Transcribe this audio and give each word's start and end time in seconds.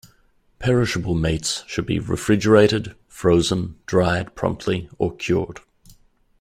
Perishable 0.57 1.13
meats 1.13 1.63
should 1.67 1.85
be 1.85 1.99
refrigerated, 1.99 2.95
frozen, 3.07 3.75
dried 3.85 4.33
promptly 4.33 4.89
or 4.97 5.15
cured. 5.15 5.59